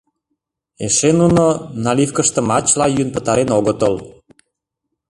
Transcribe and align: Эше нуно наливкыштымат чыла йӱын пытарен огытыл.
Эше 0.85 1.11
нуно 1.19 1.45
наливкыштымат 1.83 2.63
чыла 2.69 2.85
йӱын 2.89 3.09
пытарен 3.15 3.49
огытыл. 3.57 3.95